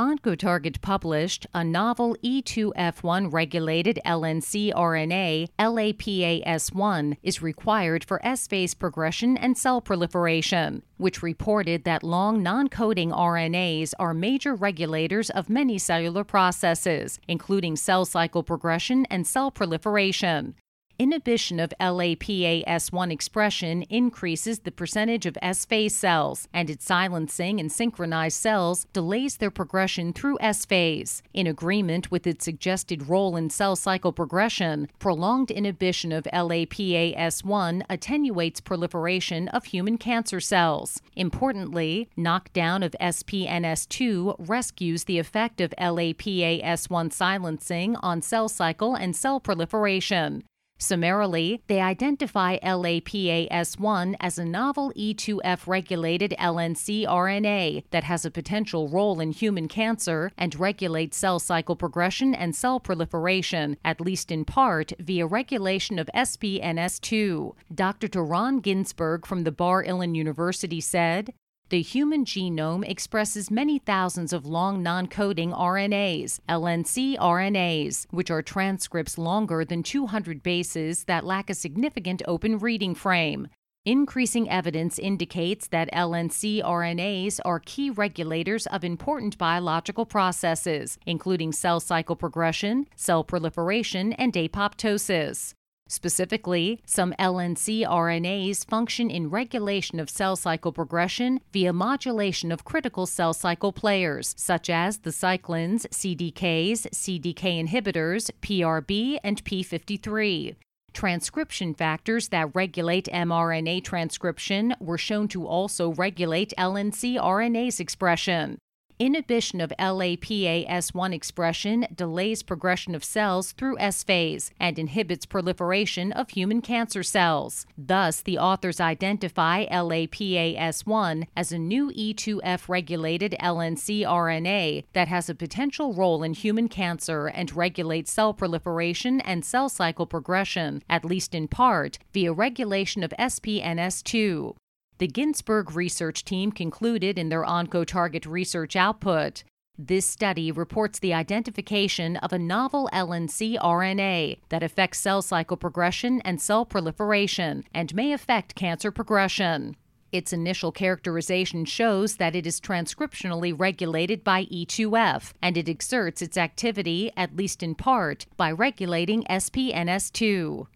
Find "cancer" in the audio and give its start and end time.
39.96-40.38, 59.68-60.32, 126.60-127.02, 136.68-137.26, 158.54-158.90